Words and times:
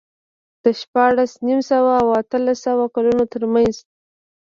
د 0.63 0.65
شپاړس 0.79 1.31
نیم 1.45 1.59
سوه 1.71 1.91
او 2.01 2.07
اتلس 2.21 2.57
سوه 2.65 2.83
کلونو 2.95 3.23
ترمنځ 3.33 3.75